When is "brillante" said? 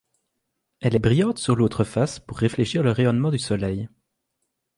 0.99-1.37